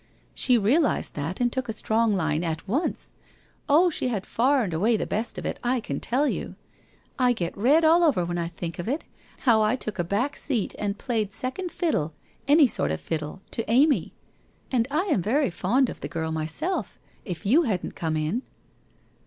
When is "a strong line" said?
1.69-2.43